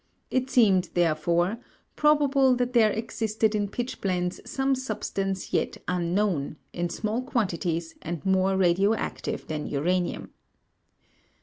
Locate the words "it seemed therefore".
0.31-1.59